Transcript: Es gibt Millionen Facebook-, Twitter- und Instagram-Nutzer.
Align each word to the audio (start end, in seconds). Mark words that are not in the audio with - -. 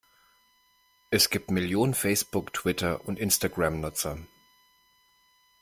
Es 1.11 1.29
gibt 1.29 1.51
Millionen 1.51 1.93
Facebook-, 1.93 2.53
Twitter- 2.53 3.05
und 3.07 3.19
Instagram-Nutzer. 3.19 4.17